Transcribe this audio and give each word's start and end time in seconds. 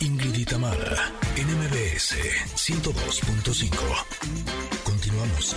Ingrid 0.00 0.34
y 0.34 0.44
NMBS 1.36 2.16
102.5. 2.54 4.84
Continuamos. 4.84 5.56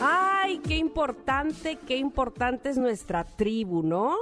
Ay, 0.00 0.60
qué 0.66 0.76
importante, 0.76 1.78
qué 1.86 1.96
importante 1.96 2.70
es 2.70 2.76
nuestra 2.76 3.24
tribu, 3.24 3.82
¿no? 3.82 4.16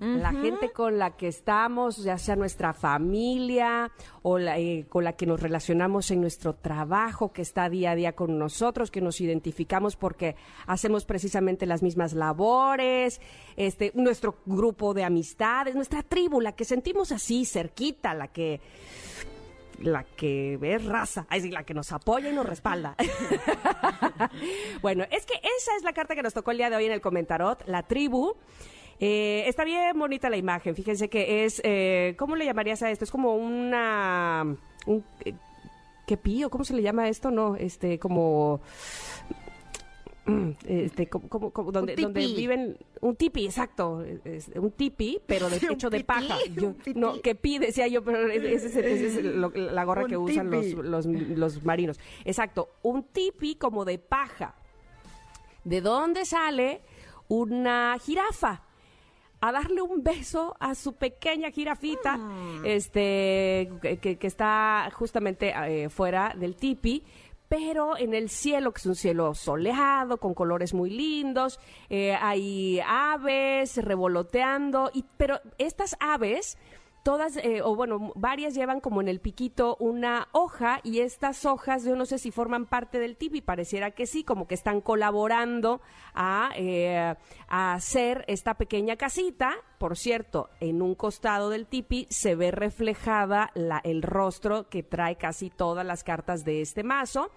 La 0.00 0.30
gente 0.30 0.70
con 0.70 0.98
la 0.98 1.16
que 1.16 1.26
estamos, 1.26 2.04
ya 2.04 2.18
sea 2.18 2.36
nuestra 2.36 2.72
familia 2.72 3.90
o 4.22 4.38
la, 4.38 4.56
eh, 4.56 4.86
con 4.88 5.02
la 5.02 5.14
que 5.14 5.26
nos 5.26 5.40
relacionamos 5.40 6.12
en 6.12 6.20
nuestro 6.20 6.54
trabajo, 6.54 7.32
que 7.32 7.42
está 7.42 7.68
día 7.68 7.90
a 7.90 7.94
día 7.96 8.12
con 8.12 8.38
nosotros, 8.38 8.92
que 8.92 9.00
nos 9.00 9.20
identificamos 9.20 9.96
porque 9.96 10.36
hacemos 10.66 11.04
precisamente 11.04 11.66
las 11.66 11.82
mismas 11.82 12.12
labores, 12.12 13.20
este, 13.56 13.90
nuestro 13.94 14.36
grupo 14.46 14.94
de 14.94 15.02
amistades, 15.02 15.74
nuestra 15.74 16.04
tribu, 16.04 16.40
la 16.40 16.52
que 16.52 16.64
sentimos 16.64 17.10
así 17.10 17.44
cerquita, 17.44 18.14
la 18.14 18.28
que 18.28 18.60
la 19.80 20.04
que 20.04 20.58
es 20.60 20.84
raza, 20.84 21.26
es 21.30 21.42
decir, 21.42 21.52
la 21.52 21.64
que 21.64 21.74
nos 21.74 21.92
apoya 21.92 22.30
y 22.30 22.32
nos 22.32 22.46
respalda. 22.46 22.96
bueno, 24.82 25.04
es 25.10 25.24
que 25.24 25.34
esa 25.34 25.76
es 25.76 25.82
la 25.84 25.92
carta 25.92 26.14
que 26.14 26.22
nos 26.22 26.34
tocó 26.34 26.50
el 26.50 26.58
día 26.58 26.70
de 26.70 26.76
hoy 26.76 26.86
en 26.86 26.92
el 26.92 27.00
comentarot, 27.00 27.66
la 27.66 27.84
tribu. 27.84 28.34
Eh, 29.00 29.44
está 29.46 29.64
bien 29.64 29.96
bonita 29.98 30.28
la 30.28 30.36
imagen, 30.36 30.74
fíjense 30.74 31.08
que 31.08 31.44
es, 31.44 31.60
eh, 31.64 32.14
¿cómo 32.18 32.34
le 32.36 32.44
llamarías 32.44 32.82
a 32.82 32.90
esto? 32.90 33.04
Es 33.04 33.10
como 33.10 33.36
una... 33.36 34.56
Un, 34.86 35.04
eh, 35.24 35.34
¿Qué 36.06 36.16
pío? 36.16 36.50
¿Cómo 36.50 36.64
se 36.64 36.74
le 36.74 36.82
llama 36.82 37.08
esto? 37.08 37.30
No, 37.30 37.54
este, 37.54 37.98
como... 37.98 38.60
mm, 40.26 40.50
Este, 40.66 41.06
como, 41.06 41.28
como- 41.28 41.50
como 41.52 41.70
donde, 41.70 41.94
donde 41.96 42.20
viven 42.26 42.76
un 43.00 43.14
tipi, 43.14 43.44
exacto, 43.46 44.02
es- 44.24 44.48
un 44.56 44.70
tipi, 44.72 45.20
pero 45.26 45.48
de 45.48 45.58
hecho 45.70 45.90
de 45.90 46.02
paja. 46.02 46.36
Yo- 46.56 46.74
no, 46.94 47.20
que 47.20 47.34
pi 47.34 47.58
decía 47.58 47.86
yo, 47.88 48.02
pero 48.02 48.26
ese 48.28 48.66
es, 49.04 49.22
la 49.22 49.84
gorra 49.84 50.04
Un 50.04 50.08
que 50.08 50.16
usan 50.16 50.50
los, 50.50 50.66
los, 50.72 51.06
los 51.06 51.62
marinos. 51.64 52.00
Exacto, 52.24 52.70
un 52.82 53.04
tipi 53.04 53.54
como 53.56 53.84
de 53.84 53.98
paja. 53.98 54.54
¿De 55.64 55.80
dónde 55.82 56.24
sale 56.24 56.80
una 57.28 57.96
jirafa? 58.04 58.62
A 59.40 59.52
darle 59.52 59.82
un 59.82 60.02
beso 60.02 60.56
a 60.58 60.74
su 60.74 60.94
pequeña 60.94 61.50
jirafita, 61.50 62.16
Ah. 62.18 62.60
este, 62.64 63.70
que, 64.00 64.16
que 64.18 64.26
está 64.26 64.90
justamente 64.92 65.52
eh, 65.56 65.88
fuera 65.88 66.34
del 66.36 66.56
tipi, 66.56 67.04
pero 67.48 67.96
en 67.96 68.14
el 68.14 68.28
cielo, 68.28 68.72
que 68.72 68.80
es 68.80 68.86
un 68.86 68.94
cielo 68.96 69.34
soleado, 69.34 70.18
con 70.18 70.34
colores 70.34 70.74
muy 70.74 70.90
lindos, 70.90 71.58
eh, 71.88 72.14
hay 72.20 72.80
aves 72.86 73.76
revoloteando, 73.82 74.90
y, 74.92 75.04
pero 75.16 75.40
estas 75.56 75.96
aves 76.00 76.58
todas, 77.08 77.38
eh, 77.38 77.62
o 77.62 77.74
bueno, 77.74 78.12
varias 78.16 78.52
llevan 78.52 78.80
como 78.80 79.00
en 79.00 79.08
el 79.08 79.18
piquito 79.18 79.78
una 79.80 80.28
hoja 80.32 80.80
y 80.82 81.00
estas 81.00 81.46
hojas, 81.46 81.82
yo 81.82 81.96
no 81.96 82.04
sé 82.04 82.18
si 82.18 82.30
forman 82.30 82.66
parte 82.66 82.98
del 82.98 83.16
tipi, 83.16 83.40
pareciera 83.40 83.92
que 83.92 84.06
sí, 84.06 84.24
como 84.24 84.46
que 84.46 84.54
están 84.54 84.82
colaborando 84.82 85.80
a, 86.12 86.50
eh, 86.54 87.14
a 87.48 87.72
hacer 87.72 88.26
esta 88.28 88.58
pequeña 88.58 88.96
casita. 88.96 89.54
Por 89.78 89.96
cierto, 89.96 90.50
en 90.60 90.82
un 90.82 90.94
costado 90.94 91.48
del 91.48 91.66
tipi 91.66 92.06
se 92.10 92.34
ve 92.34 92.50
reflejada 92.50 93.52
la, 93.54 93.80
el 93.84 94.02
rostro 94.02 94.68
que 94.68 94.82
trae 94.82 95.16
casi 95.16 95.48
todas 95.48 95.86
las 95.86 96.04
cartas 96.04 96.44
de 96.44 96.60
este 96.60 96.82
mazo. 96.82 97.30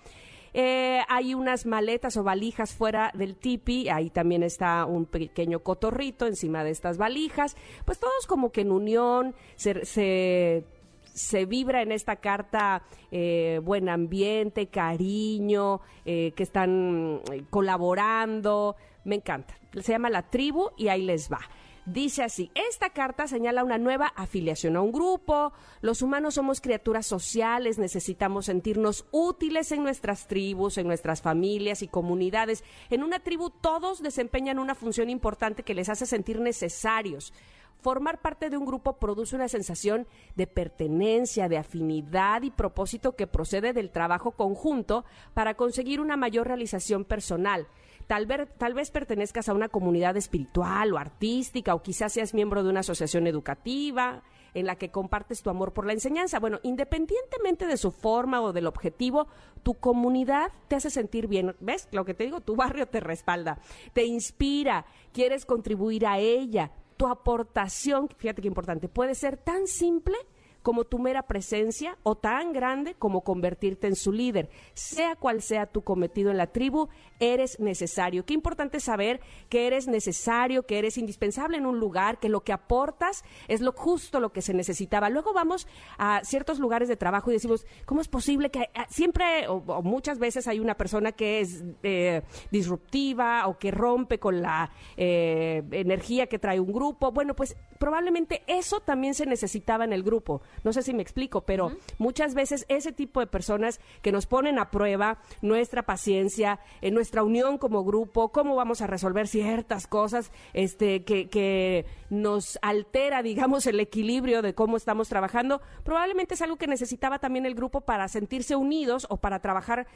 Eh, 0.54 1.00
hay 1.08 1.34
unas 1.34 1.66
maletas 1.66 2.18
o 2.18 2.24
valijas 2.24 2.74
fuera 2.74 3.12
del 3.14 3.36
tipi, 3.36 3.88
ahí 3.90 4.10
también 4.10 4.44
está 4.44 4.86
un 4.86 5.06
pequeño 5.06 5.60
cotorrito 5.60 6.28
encima 6.28 6.64
de 6.64 6.72
estas 6.72 6.98
valijas, 6.98 7.56
pues 7.86 8.00
todos 8.00 8.28
como 8.28 8.52
que 8.52 8.62
en 8.62 8.72
unión 8.72 9.34
se, 9.56 9.86
se, 9.86 11.46
vibra 11.46 11.82
en 11.82 11.94
esta 11.94 12.18
carta 12.18 12.84
eh, 13.12 13.62
buen 13.64 13.88
ambiente, 13.88 14.68
cariño, 14.68 15.80
eh, 16.06 16.34
que 16.36 16.44
están 16.44 17.16
mm, 17.16 17.46
colaborando, 17.50 18.76
me 19.06 19.16
encanta. 19.16 19.56
Se 19.82 19.94
llama 19.94 20.10
La 20.10 20.24
Tribu 20.24 20.72
y 20.78 20.90
ahí 20.90 21.04
les 21.04 21.32
va. 21.32 21.40
Dice 21.86 22.22
así, 22.22 22.52
esta 22.54 22.92
carta 22.92 23.28
señala 23.28 23.64
una 23.64 23.80
nueva 23.80 24.14
afiliación 24.16 24.76
a 24.76 24.82
un 24.82 24.92
grupo. 24.92 25.52
Los 25.82 26.04
humanos 26.04 26.36
somos 26.36 26.62
criaturas 26.62 27.08
sociales, 27.08 27.80
necesitamos 27.80 28.46
sentirnos 28.46 29.06
útiles 29.10 29.72
en 29.72 29.82
nuestras 29.82 30.28
tribus, 30.28 30.78
en 30.78 30.86
nuestras 30.86 31.24
familias 31.24 31.82
y 31.82 31.88
comunidades. 31.88 32.64
En 32.92 33.02
una 33.02 33.20
tribu 33.20 33.50
todos 33.50 34.04
desempeñan 34.04 34.60
una 34.60 34.76
función 34.76 35.10
importante 35.10 35.64
que 35.64 35.74
les 35.74 35.90
hace 35.90 36.06
sentir 36.06 36.40
necesarios. 36.40 37.34
Formar 37.82 38.22
parte 38.22 38.52
de 38.52 38.58
un 38.58 38.66
grupo 38.66 39.00
produce 39.00 39.36
una 39.36 39.48
sensación 39.48 40.06
de 40.36 40.46
pertenencia, 40.46 41.50
de 41.50 41.58
afinidad 41.58 42.44
y 42.44 42.52
propósito 42.52 43.16
que 43.16 43.26
procede 43.26 43.74
del 43.74 43.90
trabajo 43.90 44.32
conjunto 44.34 45.04
para 45.34 45.56
conseguir 45.56 46.00
una 46.00 46.16
mayor 46.16 46.46
realización 46.46 47.06
personal. 47.06 47.68
Tal 48.12 48.26
vez, 48.26 48.50
tal 48.58 48.74
vez 48.74 48.92
pertenezcas 48.92 49.48
a 49.48 49.54
una 49.54 49.70
comunidad 49.70 50.18
espiritual 50.18 50.92
o 50.92 50.98
artística 50.98 51.74
o 51.74 51.82
quizás 51.82 52.12
seas 52.12 52.34
miembro 52.34 52.62
de 52.62 52.70
una 52.70 52.82
asociación 52.82 53.26
educativa 53.26 54.22
en 54.54 54.66
la 54.66 54.76
que 54.76 54.92
compartes 54.92 55.42
tu 55.42 55.50
amor 55.50 55.72
por 55.72 55.86
la 55.86 55.94
enseñanza. 55.94 56.42
Bueno, 56.42 56.60
independientemente 56.62 57.68
de 57.68 57.78
su 57.78 57.90
forma 57.90 58.42
o 58.42 58.52
del 58.52 58.68
objetivo, 58.68 59.28
tu 59.64 59.76
comunidad 59.76 60.52
te 60.68 60.76
hace 60.76 60.90
sentir 60.90 61.28
bien. 61.28 61.56
¿Ves 61.62 61.88
lo 61.94 62.04
que 62.04 62.14
te 62.14 62.26
digo? 62.26 62.42
Tu 62.42 62.58
barrio 62.58 62.86
te 62.86 63.00
respalda, 63.00 63.60
te 63.94 64.04
inspira, 64.04 64.86
quieres 65.14 65.46
contribuir 65.46 66.06
a 66.06 66.20
ella. 66.20 66.74
Tu 66.98 67.08
aportación, 67.08 68.10
fíjate 68.18 68.42
qué 68.42 68.50
importante, 68.50 68.90
puede 68.90 69.16
ser 69.16 69.38
tan 69.38 69.68
simple 69.68 70.18
como 70.62 70.86
tu 70.86 71.00
mera 71.00 71.24
presencia 71.24 71.98
o 72.04 72.16
tan 72.16 72.54
grande 72.54 72.96
como 72.96 73.22
convertirte 73.22 73.88
en 73.88 73.96
su 73.96 74.12
líder. 74.12 74.50
Sea 74.74 75.16
cual 75.16 75.42
sea 75.42 75.66
tu 75.66 75.82
cometido 75.84 76.32
en 76.32 76.38
la 76.38 76.48
tribu, 76.48 76.90
eres 77.20 77.60
necesario. 77.60 78.26
Qué 78.26 78.34
importante 78.34 78.80
saber 78.80 79.22
que 79.50 79.68
eres 79.68 79.88
necesario, 79.88 80.64
que 80.64 80.80
eres 80.80 80.98
indispensable 80.98 81.58
en 81.58 81.66
un 81.66 81.80
lugar, 81.80 82.20
que 82.20 82.30
lo 82.30 82.42
que 82.42 82.54
aportas 82.54 83.24
es 83.48 83.62
lo 83.62 83.72
justo 83.72 84.20
lo 84.20 84.32
que 84.32 84.42
se 84.42 84.54
necesitaba. 84.54 85.10
Luego 85.10 85.34
vamos 85.34 85.68
a 85.98 86.22
ciertos 86.24 86.60
lugares 86.60 86.88
de 86.90 86.96
trabajo 86.96 87.30
y 87.30 87.34
decimos, 87.34 87.66
¿cómo 87.86 88.02
es 88.02 88.08
posible 88.08 88.50
que 88.50 88.70
ah, 88.76 88.86
siempre 88.90 89.48
o, 89.48 89.64
o 89.66 89.82
muchas 89.82 90.20
veces 90.20 90.48
hay 90.48 90.60
una 90.60 90.76
persona 90.76 91.12
que 91.12 91.42
es 91.42 91.64
eh, 91.84 92.22
disruptiva 92.52 93.48
o 93.48 93.58
que 93.58 93.72
rompe 93.72 94.20
con 94.20 94.42
la 94.42 94.72
eh, 94.98 95.64
energía 95.72 96.28
que 96.28 96.40
trae 96.40 96.60
un 96.60 96.72
grupo? 96.72 97.12
Bueno, 97.12 97.36
pues 97.36 97.56
probablemente 97.80 98.44
eso 98.48 98.80
también 98.82 99.14
se 99.14 99.26
necesitaba 99.26 99.86
en 99.86 99.94
el 99.94 100.04
grupo. 100.04 100.42
No 100.64 100.74
sé 100.74 100.82
si 100.82 100.94
me 100.94 101.02
explico, 101.02 101.42
pero 101.42 101.72
muchas 101.98 102.34
veces 102.34 102.66
ese 102.70 102.92
tipo 102.92 103.20
de 103.20 103.28
personas 103.28 103.80
que 104.02 104.12
nos 104.12 104.26
ponen 104.26 104.60
a 104.60 104.72
prueba 104.72 105.20
nuestra 105.42 105.84
paciencia, 105.84 106.60
en 106.82 106.94
nuestra 106.94 107.24
unión 107.24 107.58
como 107.58 107.84
grupo, 107.84 108.32
cómo 108.32 108.56
vamos 108.56 108.82
a 108.82 108.88
resolver 108.88 109.28
ciertas 109.28 109.88
cosas, 109.88 110.32
este, 110.54 111.04
que, 111.04 111.30
que 111.30 111.86
nos 112.10 112.60
altera, 112.62 113.24
digamos, 113.24 113.66
el 113.68 113.80
equilibrio 113.80 114.42
de 114.42 114.54
cómo 114.54 114.78
estamos 114.78 115.10
trabajando, 115.10 115.62
probablemente 115.84 116.36
es 116.36 116.42
algo 116.42 116.58
que 116.58 116.68
necesitaba 116.68 117.20
también 117.20 117.46
el 117.46 117.56
grupo 117.56 117.82
para 117.82 118.08
sentirse 118.08 118.56
unidos 118.56 119.08
o 119.10 119.18
para 119.18 119.40
trabajar 119.40 119.88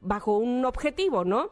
bajo 0.00 0.38
un 0.38 0.64
objetivo, 0.64 1.24
¿no? 1.24 1.50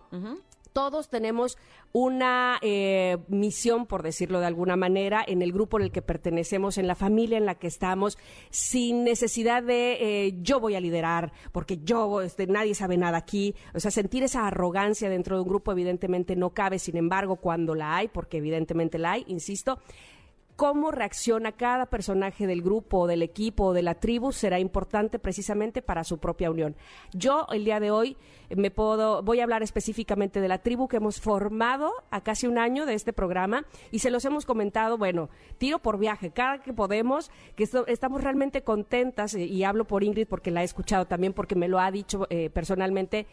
Todos 0.72 1.08
tenemos 1.08 1.58
una 1.92 2.58
eh, 2.62 3.18
misión, 3.28 3.86
por 3.86 4.02
decirlo 4.02 4.40
de 4.40 4.46
alguna 4.46 4.76
manera, 4.76 5.22
en 5.26 5.42
el 5.42 5.52
grupo 5.52 5.78
en 5.78 5.84
el 5.84 5.92
que 5.92 6.02
pertenecemos, 6.02 6.78
en 6.78 6.86
la 6.86 6.94
familia 6.94 7.36
en 7.36 7.46
la 7.46 7.56
que 7.56 7.66
estamos, 7.66 8.18
sin 8.50 9.04
necesidad 9.04 9.62
de 9.62 10.26
eh, 10.26 10.34
yo 10.40 10.60
voy 10.60 10.74
a 10.74 10.80
liderar, 10.80 11.32
porque 11.52 11.78
yo, 11.84 12.22
este, 12.22 12.46
nadie 12.46 12.74
sabe 12.74 12.96
nada 12.96 13.18
aquí. 13.18 13.54
O 13.74 13.80
sea, 13.80 13.90
sentir 13.90 14.22
esa 14.22 14.46
arrogancia 14.46 15.10
dentro 15.10 15.36
de 15.36 15.42
un 15.42 15.48
grupo 15.48 15.72
evidentemente 15.72 16.36
no 16.36 16.50
cabe, 16.50 16.78
sin 16.78 16.96
embargo, 16.96 17.36
cuando 17.36 17.74
la 17.74 17.96
hay, 17.96 18.08
porque 18.08 18.38
evidentemente 18.38 18.98
la 18.98 19.12
hay, 19.12 19.24
insisto, 19.28 19.78
cómo 20.62 20.92
reacciona 20.92 21.50
cada 21.50 21.86
personaje 21.86 22.46
del 22.46 22.62
grupo, 22.62 23.08
del 23.08 23.22
equipo 23.22 23.72
de 23.72 23.82
la 23.82 23.96
tribu 23.96 24.30
será 24.30 24.60
importante 24.60 25.18
precisamente 25.18 25.82
para 25.82 26.04
su 26.04 26.18
propia 26.18 26.52
unión. 26.52 26.76
Yo 27.12 27.48
el 27.50 27.64
día 27.64 27.80
de 27.80 27.90
hoy 27.90 28.16
me 28.48 28.70
puedo 28.70 29.24
voy 29.24 29.40
a 29.40 29.42
hablar 29.42 29.64
específicamente 29.64 30.40
de 30.40 30.46
la 30.46 30.58
tribu 30.58 30.86
que 30.86 30.98
hemos 30.98 31.20
formado 31.20 31.90
a 32.12 32.20
casi 32.20 32.46
un 32.46 32.58
año 32.58 32.86
de 32.86 32.94
este 32.94 33.12
programa 33.12 33.64
y 33.90 33.98
se 33.98 34.12
los 34.12 34.24
hemos 34.24 34.46
comentado, 34.46 34.98
bueno, 34.98 35.30
tiro 35.58 35.80
por 35.80 35.98
viaje, 35.98 36.30
cada 36.30 36.62
que 36.62 36.72
podemos, 36.72 37.32
que 37.56 37.68
estamos 37.88 38.22
realmente 38.22 38.62
contentas 38.62 39.34
eh, 39.34 39.44
y 39.44 39.64
hablo 39.64 39.84
por 39.84 40.04
Ingrid 40.04 40.28
porque 40.28 40.52
la 40.52 40.62
he 40.62 40.64
escuchado 40.64 41.06
también 41.06 41.32
porque 41.32 41.56
me 41.56 41.66
lo 41.66 41.80
ha 41.80 41.90
dicho 41.90 42.28
eh, 42.30 42.50
personalmente 42.50 43.26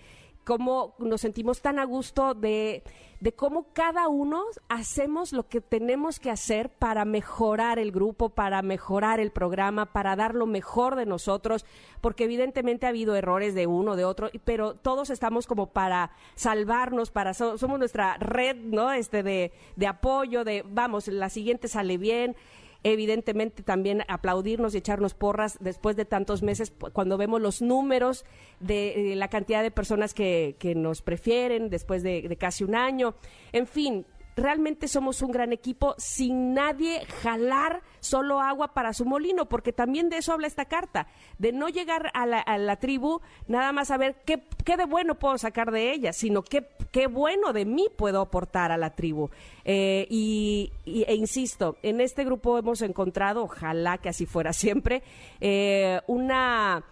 cómo 0.49 0.95
nos 0.97 1.21
sentimos 1.21 1.61
tan 1.61 1.77
a 1.77 1.85
gusto 1.85 2.33
de, 2.33 2.81
de 3.19 3.33
cómo 3.33 3.67
cada 3.71 4.07
uno 4.07 4.45
hacemos 4.67 5.31
lo 5.31 5.47
que 5.47 5.61
tenemos 5.61 6.19
que 6.19 6.31
hacer 6.31 6.69
para 6.69 7.05
mejorar 7.05 7.77
el 7.77 7.91
grupo, 7.91 8.29
para 8.29 8.63
mejorar 8.63 9.19
el 9.19 9.29
programa, 9.29 9.93
para 9.93 10.15
dar 10.15 10.33
lo 10.33 10.47
mejor 10.47 10.95
de 10.95 11.05
nosotros, 11.05 11.67
porque 12.01 12.23
evidentemente 12.23 12.87
ha 12.87 12.89
habido 12.89 13.15
errores 13.15 13.53
de 13.53 13.67
uno, 13.67 13.95
de 13.95 14.05
otro, 14.05 14.31
pero 14.43 14.73
todos 14.73 15.11
estamos 15.11 15.45
como 15.45 15.67
para 15.67 16.13
salvarnos, 16.33 17.11
para 17.11 17.35
somos 17.35 17.77
nuestra 17.77 18.17
red, 18.17 18.55
¿no? 18.55 18.91
Este 18.91 19.21
de, 19.21 19.51
de 19.75 19.85
apoyo, 19.85 20.43
de 20.43 20.65
vamos, 20.67 21.09
la 21.09 21.29
siguiente 21.29 21.67
sale 21.67 21.99
bien 21.99 22.35
evidentemente 22.83 23.63
también 23.63 24.03
aplaudirnos 24.07 24.73
y 24.73 24.77
echarnos 24.77 25.13
porras 25.13 25.57
después 25.59 25.95
de 25.95 26.05
tantos 26.05 26.43
meses 26.43 26.71
cuando 26.93 27.17
vemos 27.17 27.41
los 27.41 27.61
números 27.61 28.25
de, 28.59 29.13
la 29.15 29.27
cantidad 29.27 29.61
de 29.63 29.71
personas 29.71 30.13
que, 30.13 30.55
que 30.59 30.75
nos 30.75 31.01
prefieren 31.01 31.69
después 31.69 32.03
de, 32.03 32.21
de 32.21 32.37
casi 32.37 32.63
un 32.63 32.75
año. 32.75 33.15
En 33.51 33.67
fin, 33.67 34.05
realmente 34.35 34.87
somos 34.87 35.21
un 35.21 35.31
gran 35.31 35.51
equipo 35.51 35.95
sin 35.97 36.53
nadie 36.53 37.05
jalar 37.21 37.81
solo 37.99 38.39
agua 38.39 38.73
para 38.73 38.93
su 38.93 39.05
molino, 39.05 39.47
porque 39.47 39.73
también 39.73 40.09
de 40.09 40.17
eso 40.17 40.33
habla 40.33 40.47
esta 40.47 40.65
carta, 40.65 41.07
de 41.37 41.51
no 41.51 41.69
llegar 41.69 42.11
a 42.13 42.25
la, 42.25 42.75
tribu 42.77 43.21
nada 43.47 43.71
más 43.71 43.91
a 43.91 43.97
ver 43.97 44.15
qué, 44.25 44.43
qué, 44.63 44.77
de 44.77 44.85
bueno 44.85 45.15
puedo 45.15 45.37
sacar 45.37 45.71
de 45.71 45.91
ella, 45.91 46.13
sino 46.13 46.43
qué, 46.43 46.65
qué 46.91 47.07
bueno 47.07 47.53
de 47.53 47.65
mí 47.65 47.87
puedo 47.95 48.21
aportar 48.21 48.71
a 48.71 48.77
la 48.77 48.91
tribu. 48.91 49.29
Eh, 49.65 50.07
y, 50.09 50.71
e 50.85 51.15
insisto, 51.15 51.77
en 51.83 52.01
este 52.01 52.23
grupo 52.23 52.57
hemos 52.57 52.81
encontrado, 52.81 53.43
ojalá 53.43 53.97
que 53.97 54.09
así 54.09 54.25
fuera 54.25 54.53
siempre, 54.53 55.03
eh, 55.41 56.01
una 56.07 56.83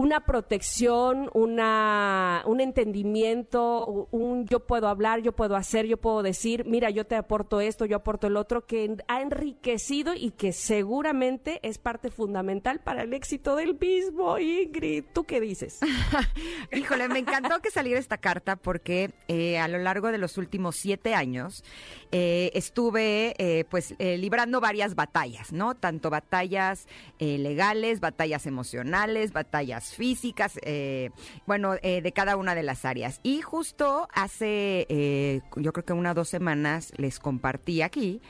una 0.00 0.20
protección, 0.20 1.28
una, 1.34 2.42
un 2.46 2.62
entendimiento, 2.62 4.08
un 4.10 4.46
yo 4.46 4.60
puedo 4.60 4.88
hablar, 4.88 5.20
yo 5.20 5.32
puedo 5.32 5.56
hacer, 5.56 5.84
yo 5.84 5.98
puedo 5.98 6.22
decir, 6.22 6.64
mira, 6.64 6.88
yo 6.88 7.04
te 7.06 7.16
aporto 7.16 7.60
esto, 7.60 7.84
yo 7.84 7.98
aporto 7.98 8.26
el 8.26 8.38
otro, 8.38 8.64
que 8.64 8.96
ha 9.08 9.20
enriquecido 9.20 10.14
y 10.14 10.30
que 10.30 10.54
seguramente 10.54 11.60
es 11.62 11.76
parte 11.76 12.10
fundamental 12.10 12.80
para 12.80 13.02
el 13.02 13.12
éxito 13.12 13.56
del 13.56 13.78
mismo. 13.78 14.38
Ingrid, 14.38 15.04
¿tú 15.12 15.24
qué 15.24 15.38
dices? 15.38 15.80
Híjole, 16.72 17.08
me 17.08 17.18
encantó 17.18 17.60
que 17.60 17.70
saliera 17.70 18.00
esta 18.00 18.16
carta 18.16 18.56
porque 18.56 19.10
eh, 19.28 19.58
a 19.58 19.68
lo 19.68 19.76
largo 19.76 20.10
de 20.10 20.16
los 20.16 20.38
últimos 20.38 20.76
siete 20.76 21.14
años 21.14 21.62
eh, 22.10 22.50
estuve 22.54 23.34
eh, 23.36 23.66
pues 23.68 23.94
librando 23.98 24.62
varias 24.62 24.94
batallas, 24.94 25.52
¿no? 25.52 25.74
Tanto 25.74 26.08
batallas 26.08 26.86
legales, 27.18 28.00
batallas 28.00 28.46
emocionales, 28.46 29.34
batallas 29.34 29.89
físicas, 29.94 30.58
eh, 30.62 31.10
bueno, 31.46 31.74
eh, 31.82 32.02
de 32.02 32.12
cada 32.12 32.36
una 32.36 32.54
de 32.54 32.62
las 32.62 32.84
áreas. 32.84 33.20
Y 33.22 33.42
justo 33.42 34.08
hace, 34.12 34.86
eh, 34.88 35.40
yo 35.56 35.72
creo 35.72 35.84
que 35.84 35.92
una 35.92 36.12
o 36.12 36.14
dos 36.14 36.28
semanas 36.28 36.92
les 36.96 37.18
compartí 37.18 37.82
aquí 37.82 38.20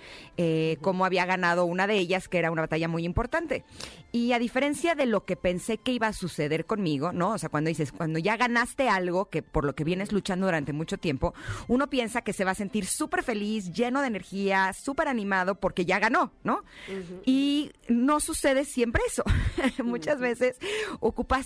cómo 0.81 1.05
había 1.05 1.27
ganado 1.27 1.67
una 1.67 1.87
de 1.87 1.99
ellas, 1.99 2.27
que 2.27 2.39
era 2.39 2.51
una 2.51 2.63
batalla 2.63 2.89
muy 2.89 3.05
importante. 3.05 3.63
Y 4.11 4.33
a 4.33 4.39
diferencia 4.39 4.95
de 4.95 5.05
lo 5.05 5.25
que 5.25 5.37
pensé 5.37 5.77
que 5.77 5.93
iba 5.93 6.07
a 6.09 6.13
suceder 6.13 6.65
conmigo, 6.65 7.13
¿no? 7.13 7.33
O 7.33 7.39
sea, 7.39 7.51
cuando 7.51 7.69
dices, 7.69 7.93
cuando 7.93 8.19
ya 8.19 8.39
ganaste 8.39 8.89
algo 8.89 9.29
que 9.29 9.43
por 9.43 9.65
lo 9.65 9.75
que 9.75 9.85
vienes 9.85 10.13
luchando 10.13 10.47
durante 10.47 10.73
mucho 10.73 10.97
tiempo, 10.97 11.35
uno 11.69 11.91
piensa 11.91 12.23
que 12.23 12.33
se 12.33 12.45
va 12.45 12.53
a 12.53 12.55
sentir 12.55 12.87
súper 12.87 13.23
feliz, 13.23 13.71
lleno 13.73 14.01
de 14.01 14.09
energía, 14.09 14.73
súper 14.73 15.09
animado 15.09 15.57
porque 15.57 15.85
ya 15.85 15.99
ganó, 15.99 16.33
¿no? 16.43 16.65
Y 17.25 17.73
no 17.89 18.21
sucede 18.21 18.65
siempre 18.65 19.03
eso. 19.07 19.25
Muchas 19.85 20.19
veces 20.19 20.57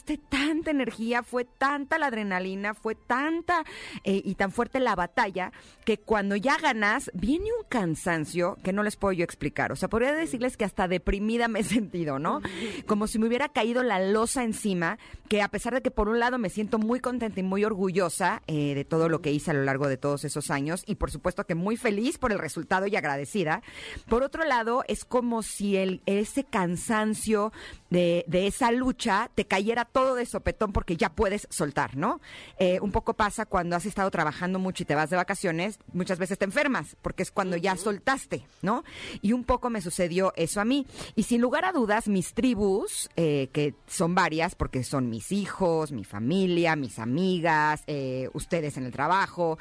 ocupaste 0.05 0.19
tanta 0.29 0.71
energía, 0.71 1.23
fue 1.23 1.45
tanta 1.45 1.99
la 1.99 2.07
adrenalina, 2.07 2.75
fue 2.75 2.95
tanta 2.95 3.65
eh, 4.05 4.21
y 4.25 4.35
tan 4.35 4.53
fuerte 4.53 4.81
la 4.81 4.95
batalla 4.95 5.53
que 5.85 5.99
cuando 5.99 6.37
ya 6.37 6.57
ganas 6.59 7.11
viene 7.15 7.47
un 7.47 7.67
cansancio 7.69 8.59
que 8.63 8.73
no 8.73 8.83
les 8.83 8.97
puedo 8.97 9.13
yo 9.13 9.25
explicar. 9.25 9.73
O 9.73 9.77
sea, 9.77 9.89
podría 9.89 10.13
decirles 10.13 10.57
que 10.57 10.65
hasta 10.65 10.89
deprimida 10.89 11.49
me 11.49 11.61
he 11.61 11.65
sentido, 11.65 12.19
¿no? 12.19 12.41
como 12.87 13.07
si 13.07 13.19
me 13.19 13.27
hubiera 13.27 13.49
caído 13.49 13.83
la 13.83 13.99
losa 14.01 14.45
encima, 14.45 14.99
que 15.29 15.43
a 15.43 15.49
pesar 15.49 15.75
de 15.75 15.83
que 15.83 15.91
por 15.91 16.09
un 16.09 16.19
lado 16.19 16.39
me 16.39 16.51
siento 16.51 16.79
muy 16.79 17.01
contenta 17.01 17.41
y 17.41 17.43
muy 17.43 17.65
orgullosa 17.65 18.43
eh, 18.47 18.75
de 18.75 18.85
todo 18.85 19.09
lo 19.09 19.21
que 19.21 19.33
hice 19.33 19.51
a 19.51 19.55
lo 19.55 19.65
largo 19.65 19.89
de 19.89 19.97
todos 19.97 20.25
esos 20.25 20.51
años 20.51 20.85
y 20.87 20.97
por 20.97 21.11
supuesto 21.11 21.45
que 21.45 21.55
muy 21.55 21.77
feliz 21.77 22.19
por 22.19 22.33
el 22.33 22.39
resultado 22.39 22.87
y 22.87 22.97
agradecida, 22.97 23.63
por 24.09 24.23
otro 24.23 24.45
lado 24.45 24.85
es 24.89 25.05
como 25.05 25.43
si 25.43 25.77
el, 25.77 26.03
ese 26.07 26.45
cansancio 26.45 27.53
de, 27.95 28.47
esa 28.47 28.73
lucha 28.73 29.31
te 29.35 29.47
cayera 29.47 29.84
todo 29.85 30.15
de 30.15 30.27
sopetón 30.27 30.73
porque 30.73 30.97
ya 30.97 31.11
puedes 31.11 31.47
soltar, 31.51 31.97
¿no? 31.97 32.21
Eh, 32.59 32.79
un 32.81 32.93
poco 32.93 33.15
pasa 33.15 33.47
cuando 33.47 33.77
has 33.77 33.87
estado 33.87 34.11
trabajando 34.11 34.59
mucho 34.59 34.83
y 34.83 34.87
te 34.87 34.95
vas 34.95 35.11
de 35.11 35.17
vacaciones, 35.17 35.79
muchas 35.93 36.19
veces 36.19 36.39
te 36.39 36.45
enfermas 36.45 36.97
porque 37.03 37.23
es 37.23 37.31
cuando 37.31 37.57
ya 37.57 37.77
soltaste, 37.77 38.47
¿no? 38.63 38.85
Y 39.21 39.33
un 39.33 39.45
poco 39.45 39.71
me 39.71 39.81
sucedió 39.81 40.33
eso 40.37 40.61
a 40.61 40.65
mí. 40.65 40.87
Y 41.15 41.25
sin 41.25 41.41
lugar 41.41 41.65
a 41.65 41.73
dudas, 41.73 42.09
mis 42.09 42.35
tribus, 42.35 43.11
eh, 43.17 43.49
que 43.53 43.75
son 43.87 44.15
varias, 44.15 44.55
porque 44.55 44.85
son 44.85 45.11
mis 45.11 45.33
hijos, 45.33 45.93
mi 45.93 46.05
familia, 46.05 46.77
mis 46.77 46.99
amigas, 46.99 47.83
eh, 47.87 48.29
ustedes 48.33 48.77
en 48.77 48.85
el 48.85 48.93
trabajo, 48.93 49.59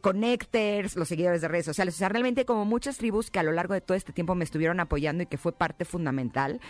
connectors, 0.00 0.96
los 0.96 1.08
seguidores 1.08 1.40
de 1.40 1.48
redes 1.48 1.66
sociales, 1.66 1.94
o 1.94 1.98
sea, 1.98 2.08
realmente 2.08 2.44
como 2.44 2.64
muchas 2.64 2.98
tribus 2.98 3.30
que 3.30 3.38
a 3.38 3.42
lo 3.42 3.52
largo 3.52 3.74
de 3.74 3.80
todo 3.80 3.96
este 3.96 4.12
tiempo 4.12 4.34
me 4.34 4.44
estuvieron 4.44 4.80
apoyando 4.80 5.22
y 5.22 5.26
que 5.26 5.38
fue 5.38 5.52
parte 5.52 5.84
fundamental. 5.84 6.60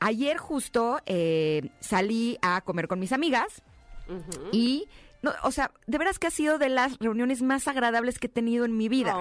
Ayer 0.00 0.36
justo 0.36 0.98
salí 1.80 2.23
a 2.42 2.60
comer 2.62 2.88
con 2.88 2.98
mis 2.98 3.12
amigas. 3.12 3.62
Y 4.52 4.86
no, 5.24 5.32
o 5.42 5.50
sea, 5.50 5.70
de 5.86 5.96
veras 5.96 6.18
que 6.18 6.26
ha 6.26 6.30
sido 6.30 6.58
de 6.58 6.68
las 6.68 6.98
reuniones 6.98 7.40
más 7.40 7.66
agradables 7.66 8.18
que 8.18 8.26
he 8.26 8.30
tenido 8.30 8.66
en 8.66 8.76
mi 8.76 8.90
vida. 8.90 9.16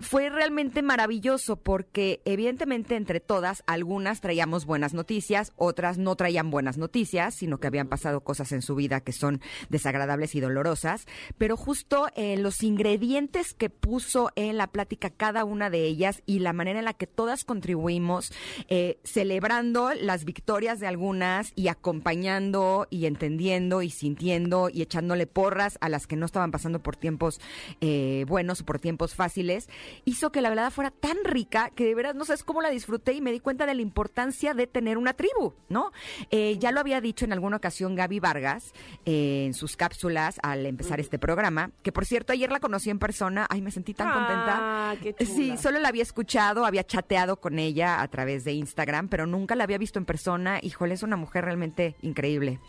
Fue 0.00 0.30
realmente 0.30 0.80
maravilloso 0.80 1.56
porque 1.56 2.22
evidentemente 2.24 2.96
entre 2.96 3.20
todas, 3.20 3.62
algunas 3.66 4.22
traíamos 4.22 4.64
buenas 4.64 4.94
noticias, 4.94 5.52
otras 5.56 5.98
no 5.98 6.16
traían 6.16 6.50
buenas 6.50 6.78
noticias, 6.78 7.34
sino 7.34 7.58
que 7.58 7.66
habían 7.66 7.88
pasado 7.88 8.22
cosas 8.22 8.52
en 8.52 8.62
su 8.62 8.74
vida 8.74 9.02
que 9.02 9.12
son 9.12 9.42
desagradables 9.68 10.34
y 10.34 10.40
dolorosas. 10.40 11.04
Pero 11.36 11.58
justo 11.58 12.08
eh, 12.16 12.38
los 12.38 12.62
ingredientes 12.62 13.52
que 13.52 13.68
puso 13.68 14.30
en 14.34 14.56
la 14.56 14.68
plática 14.68 15.10
cada 15.10 15.44
una 15.44 15.68
de 15.68 15.84
ellas 15.84 16.22
y 16.24 16.38
la 16.38 16.54
manera 16.54 16.78
en 16.78 16.86
la 16.86 16.94
que 16.94 17.06
todas 17.06 17.44
contribuimos, 17.44 18.32
eh, 18.68 18.98
celebrando 19.04 19.92
las 19.92 20.24
victorias 20.24 20.80
de 20.80 20.86
algunas 20.86 21.52
y 21.54 21.68
acompañando 21.68 22.86
y 22.88 23.04
entendiendo 23.04 23.82
y 23.82 23.90
sintiendo 23.90 24.70
y 24.72 24.80
echándole 25.18 25.26
porras 25.26 25.78
a 25.80 25.88
las 25.88 26.06
que 26.06 26.16
no 26.16 26.26
estaban 26.26 26.50
pasando 26.50 26.80
por 26.80 26.96
tiempos 26.96 27.40
eh, 27.80 28.24
buenos 28.28 28.60
o 28.60 28.64
por 28.64 28.78
tiempos 28.78 29.14
fáciles, 29.14 29.68
hizo 30.04 30.30
que 30.30 30.40
la 30.40 30.50
velada 30.50 30.70
fuera 30.70 30.90
tan 30.90 31.16
rica 31.24 31.70
que 31.74 31.84
de 31.84 31.94
veras 31.94 32.14
no 32.14 32.24
sabes 32.24 32.44
cómo 32.44 32.60
la 32.62 32.70
disfruté 32.70 33.12
y 33.12 33.20
me 33.20 33.32
di 33.32 33.40
cuenta 33.40 33.66
de 33.66 33.74
la 33.74 33.82
importancia 33.82 34.54
de 34.54 34.66
tener 34.66 34.98
una 34.98 35.14
tribu, 35.14 35.54
¿no? 35.68 35.92
Eh, 36.30 36.56
ya 36.58 36.72
lo 36.72 36.80
había 36.80 37.00
dicho 37.00 37.24
en 37.24 37.32
alguna 37.32 37.56
ocasión 37.56 37.94
Gaby 37.94 38.20
Vargas 38.20 38.72
eh, 39.04 39.44
en 39.46 39.54
sus 39.54 39.76
cápsulas 39.76 40.38
al 40.42 40.66
empezar 40.66 41.00
este 41.00 41.18
programa, 41.18 41.70
que 41.82 41.92
por 41.92 42.04
cierto 42.04 42.32
ayer 42.32 42.50
la 42.50 42.60
conocí 42.60 42.90
en 42.90 42.98
persona, 42.98 43.46
ay, 43.50 43.60
me 43.60 43.70
sentí 43.70 43.94
tan 43.94 44.12
contenta. 44.12 44.92
Ah, 44.92 44.94
sí, 45.20 45.56
solo 45.56 45.80
la 45.80 45.88
había 45.88 46.02
escuchado, 46.02 46.64
había 46.64 46.84
chateado 46.84 47.40
con 47.40 47.58
ella 47.58 48.00
a 48.00 48.08
través 48.08 48.44
de 48.44 48.52
Instagram, 48.52 49.08
pero 49.08 49.26
nunca 49.26 49.54
la 49.54 49.64
había 49.64 49.78
visto 49.78 49.98
en 49.98 50.04
persona. 50.04 50.58
Híjole, 50.62 50.94
es 50.94 51.02
una 51.02 51.16
mujer 51.16 51.44
realmente 51.44 51.96
increíble. 52.02 52.60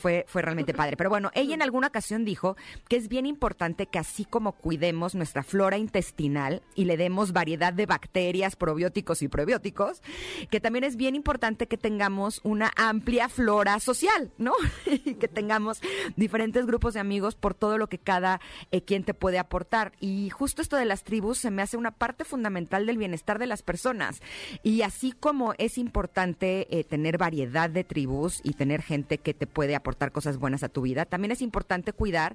fue, 0.00 0.24
fue 0.28 0.42
realmente 0.42 0.74
padre. 0.74 0.96
Pero 0.96 1.10
bueno, 1.10 1.30
ella 1.34 1.54
en 1.54 1.62
alguna 1.72 1.86
ocasión 1.86 2.26
dijo 2.26 2.54
que 2.86 2.96
es 2.96 3.08
bien 3.08 3.24
importante 3.24 3.86
que 3.86 3.98
así 3.98 4.26
como 4.26 4.52
cuidemos 4.52 5.14
nuestra 5.14 5.42
flora 5.42 5.78
intestinal 5.78 6.60
y 6.74 6.84
le 6.84 6.98
demos 6.98 7.32
variedad 7.32 7.72
de 7.72 7.86
bacterias, 7.86 8.56
probióticos 8.56 9.22
y 9.22 9.28
prebióticos, 9.28 10.02
que 10.50 10.60
también 10.60 10.84
es 10.84 10.96
bien 10.96 11.14
importante 11.14 11.68
que 11.68 11.78
tengamos 11.78 12.42
una 12.44 12.70
amplia 12.76 13.30
flora 13.30 13.80
social, 13.80 14.30
¿no? 14.36 14.52
y 14.86 15.14
que 15.14 15.28
tengamos 15.28 15.80
diferentes 16.14 16.66
grupos 16.66 16.92
de 16.92 17.00
amigos 17.00 17.36
por 17.36 17.54
todo 17.54 17.78
lo 17.78 17.86
que 17.86 17.96
cada 17.96 18.42
eh, 18.70 18.82
quien 18.82 19.02
te 19.02 19.14
puede 19.14 19.38
aportar. 19.38 19.92
Y 19.98 20.28
justo 20.28 20.60
esto 20.60 20.76
de 20.76 20.84
las 20.84 21.04
tribus 21.04 21.38
se 21.38 21.50
me 21.50 21.62
hace 21.62 21.78
una 21.78 21.92
parte 21.92 22.26
fundamental 22.26 22.84
del 22.84 22.98
bienestar 22.98 23.38
de 23.38 23.46
las 23.46 23.62
personas. 23.62 24.20
Y 24.62 24.82
así 24.82 25.12
como 25.12 25.54
es 25.56 25.78
importante 25.78 26.66
eh, 26.78 26.84
tener 26.84 27.16
variedad 27.16 27.70
de 27.70 27.82
tribus 27.82 28.42
y 28.44 28.52
tener 28.52 28.82
gente 28.82 29.16
que 29.16 29.32
te 29.32 29.46
puede 29.46 29.74
aportar 29.74 30.12
cosas 30.12 30.36
buenas 30.36 30.62
a 30.62 30.68
tu 30.68 30.82
vida, 30.82 31.06
también 31.06 31.32
es 31.32 31.40
importante 31.40 31.51
importante 31.52 31.92
cuidar, 31.92 32.34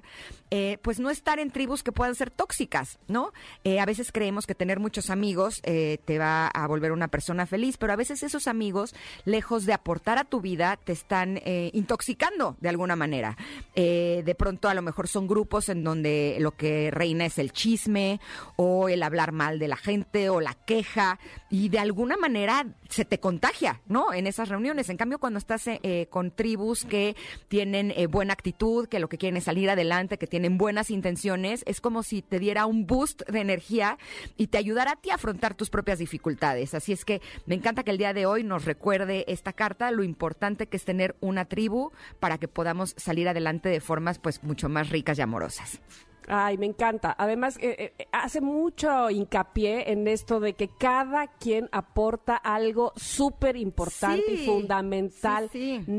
eh, 0.50 0.78
pues 0.82 1.00
no 1.00 1.10
estar 1.10 1.40
en 1.40 1.50
tribus 1.50 1.82
que 1.82 1.90
puedan 1.90 2.14
ser 2.14 2.30
tóxicas, 2.30 3.00
¿no? 3.08 3.32
Eh, 3.64 3.80
a 3.80 3.84
veces 3.84 4.12
creemos 4.12 4.46
que 4.46 4.54
tener 4.54 4.78
muchos 4.78 5.10
amigos 5.10 5.60
eh, 5.64 5.98
te 6.04 6.18
va 6.18 6.46
a 6.46 6.66
volver 6.68 6.92
una 6.92 7.08
persona 7.08 7.44
feliz, 7.44 7.76
pero 7.78 7.92
a 7.92 7.96
veces 7.96 8.22
esos 8.22 8.46
amigos, 8.46 8.94
lejos 9.24 9.66
de 9.66 9.72
aportar 9.72 10.18
a 10.18 10.24
tu 10.24 10.40
vida, 10.40 10.78
te 10.82 10.92
están 10.92 11.40
intoxicando 11.72 12.56
de 12.60 12.68
alguna 12.68 12.94
manera. 12.94 13.36
de 13.74 14.34
pronto 14.38 14.68
a 14.68 14.74
lo 14.74 14.82
mejor 14.82 15.08
son 15.08 15.26
grupos 15.26 15.68
en 15.68 15.82
donde 15.82 16.36
lo 16.40 16.52
que 16.52 16.90
reina 16.90 17.26
es 17.26 17.38
el 17.38 17.52
chisme 17.52 18.20
o 18.56 18.88
el 18.88 19.02
hablar 19.02 19.32
mal 19.32 19.58
de 19.58 19.68
la 19.68 19.76
gente 19.76 20.30
o 20.30 20.40
la 20.40 20.54
queja 20.54 21.18
y 21.50 21.68
de 21.68 21.78
alguna 21.78 22.16
manera 22.16 22.66
se 22.88 23.04
te 23.04 23.18
contagia, 23.18 23.80
¿no? 23.86 24.12
En 24.12 24.26
esas 24.26 24.48
reuniones. 24.48 24.88
En 24.88 24.96
cambio, 24.96 25.18
cuando 25.18 25.38
estás 25.38 25.64
con 26.10 26.30
tribus 26.30 26.84
que 26.84 27.16
tienen 27.48 27.92
buena 28.10 28.32
actitud, 28.32 28.88
que 28.88 28.98
lo 28.98 29.07
que 29.08 29.18
quieren 29.18 29.40
salir 29.40 29.70
adelante, 29.70 30.18
que 30.18 30.26
tienen 30.26 30.58
buenas 30.58 30.90
intenciones, 30.90 31.62
es 31.66 31.80
como 31.80 32.02
si 32.02 32.22
te 32.22 32.38
diera 32.38 32.66
un 32.66 32.86
boost 32.86 33.22
de 33.28 33.40
energía 33.40 33.98
y 34.36 34.48
te 34.48 34.58
ayudara 34.58 34.92
a 34.92 34.96
ti 34.96 35.10
a 35.10 35.16
afrontar 35.16 35.54
tus 35.54 35.70
propias 35.70 35.98
dificultades. 35.98 36.74
Así 36.74 36.92
es 36.92 37.04
que 37.04 37.20
me 37.46 37.54
encanta 37.54 37.82
que 37.82 37.90
el 37.90 37.98
día 37.98 38.12
de 38.12 38.26
hoy 38.26 38.44
nos 38.44 38.64
recuerde 38.64 39.24
esta 39.28 39.52
carta 39.52 39.90
lo 39.90 40.02
importante 40.02 40.66
que 40.66 40.76
es 40.76 40.84
tener 40.84 41.16
una 41.20 41.44
tribu 41.46 41.92
para 42.20 42.38
que 42.38 42.48
podamos 42.48 42.94
salir 42.96 43.28
adelante 43.28 43.68
de 43.68 43.80
formas 43.80 44.18
pues 44.18 44.42
mucho 44.42 44.68
más 44.68 44.90
ricas 44.90 45.18
y 45.18 45.22
amorosas. 45.22 45.80
Ay, 46.28 46.58
me 46.58 46.66
encanta. 46.66 47.14
Además, 47.18 47.56
eh, 47.60 47.94
eh, 47.98 48.06
hace 48.12 48.40
mucho 48.40 49.10
hincapié 49.10 49.90
en 49.90 50.06
esto 50.06 50.40
de 50.40 50.54
que 50.54 50.68
cada 50.68 51.26
quien 51.26 51.68
aporta 51.72 52.36
algo 52.36 52.92
súper 52.96 53.56
importante 53.56 54.32
y 54.32 54.46
fundamental, 54.46 55.50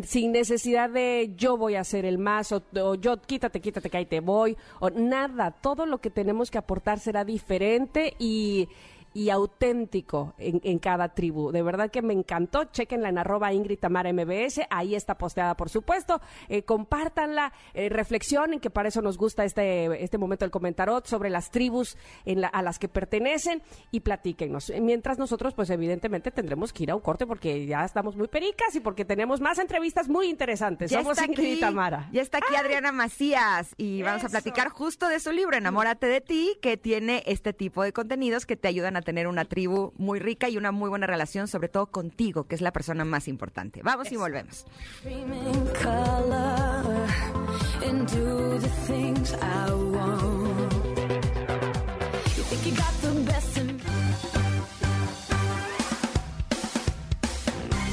sin 0.04 0.32
necesidad 0.32 0.90
de 0.90 1.34
yo 1.36 1.58
voy 1.58 1.76
a 1.76 1.84
ser 1.84 2.06
el 2.06 2.20
más 2.20 2.52
o, 2.52 2.64
o, 2.80 2.96
yo 2.96 3.20
quítate, 3.22 3.60
quítate 3.60 3.90
que 3.90 3.98
ahí 3.98 4.06
te 4.06 4.20
voy, 4.20 4.56
o 4.80 4.90
nada. 4.90 5.52
Todo 5.52 5.86
lo 5.86 5.98
que 6.00 6.12
tenemos 6.12 6.52
que 6.52 6.60
aportar 6.60 7.00
será 7.00 7.26
diferente 7.26 8.14
y 8.20 8.70
y 9.14 9.30
auténtico 9.30 10.34
en, 10.38 10.80
cada 10.80 11.14
tribu. 11.14 11.52
De 11.52 11.62
verdad 11.62 11.90
que 11.90 12.02
me 12.02 12.14
encantó. 12.14 12.66
Chequenla 12.66 13.10
en 13.10 13.18
arroba 13.18 13.54
Ingrid 13.54 13.80
Tamara 13.80 14.12
MBS. 14.14 14.62
Ahí 14.70 14.96
está 14.96 15.18
posteada, 15.18 15.56
por 15.56 15.70
supuesto. 15.70 16.22
Eh, 16.48 16.64
compártanla, 16.64 17.54
eh, 17.74 17.90
reflexionen, 17.90 18.60
que 18.60 18.70
para 18.70 18.90
eso 18.90 19.02
nos 19.02 19.18
gusta 19.18 19.44
este, 19.44 20.04
este 20.04 20.18
momento 20.18 20.46
del 20.46 20.52
comentarot 20.52 21.06
sobre 21.06 21.30
las 21.30 21.52
tribus 21.52 21.98
en 22.26 22.40
a 22.46 22.62
las 22.62 22.80
que 22.80 22.88
pertenecen 22.88 23.62
y 23.92 24.02
platíquenos. 24.02 24.72
Mientras 24.82 25.18
nosotros, 25.18 25.54
pues 25.54 25.70
evidentemente 25.70 26.32
tendremos 26.32 26.74
que 26.74 26.84
ir 26.84 26.92
a 26.92 26.96
un 26.96 27.02
corte 27.02 27.26
porque 27.26 27.66
ya 27.66 27.84
estamos 27.84 28.16
muy 28.16 28.28
pericas 28.28 28.76
y 28.76 28.80
porque 28.80 29.06
tenemos 29.06 29.42
más 29.42 29.60
entrevistas 29.60 30.08
muy 30.08 30.28
interesantes. 30.28 30.92
Ya 30.92 31.00
Somos 31.00 31.22
Ingrid 31.22 31.58
y 31.58 31.60
Tamara. 31.60 32.10
Ya 32.12 32.22
está 32.22 32.38
aquí 32.38 32.56
Adriana 32.56 32.92
Macías 32.92 33.74
y 33.78 34.02
vamos 34.02 34.24
a 34.24 34.30
platicar 34.30 34.70
justo 34.70 35.08
de 35.08 35.20
su 35.20 35.32
libro, 35.32 35.58
Enamórate 35.58 36.08
de 36.08 36.22
ti, 36.22 36.58
que 36.62 36.78
tiene 36.78 37.24
este 37.26 37.54
tipo 37.54 37.84
de 37.84 37.94
contenidos 37.94 38.46
que 38.46 38.56
te 38.56 38.68
ayudan 38.68 38.96
a 38.96 39.02
tener 39.10 39.26
una 39.26 39.44
tribu 39.46 39.92
muy 39.98 40.20
rica 40.20 40.50
y 40.50 40.58
una 40.58 40.72
muy 40.72 40.88
buena 40.88 41.08
relación, 41.08 41.48
sobre 41.48 41.68
todo 41.68 41.88
contigo, 41.88 42.44
que 42.44 42.54
es 42.54 42.62
la 42.62 42.72
persona 42.72 43.06
más 43.06 43.28
importante. 43.28 43.82
Vamos 43.82 44.12
y 44.12 44.18
volvemos. 44.18 44.68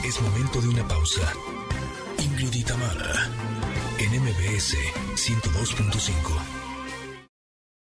Es 0.04 0.20
momento 0.20 0.60
de 0.60 0.68
una 0.68 0.86
pausa. 0.86 1.32
Ingrid 2.18 2.68
Mara, 2.72 3.30
en 4.00 4.20
MBS 4.20 4.76
102.5. 5.14 6.55